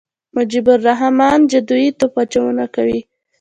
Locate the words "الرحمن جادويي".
0.77-1.89